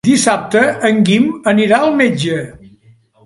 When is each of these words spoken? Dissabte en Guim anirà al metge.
Dissabte 0.07 0.61
en 0.89 1.03
Guim 1.09 1.27
anirà 1.53 1.79
al 1.89 1.93
metge. 2.01 2.39